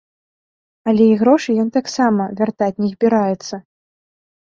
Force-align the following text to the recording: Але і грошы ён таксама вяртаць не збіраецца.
Але 0.91 1.05
і 1.09 1.19
грошы 1.21 1.55
ён 1.65 1.69
таксама 1.77 2.29
вяртаць 2.43 2.73
не 2.83 2.93
збіраецца. 2.97 3.65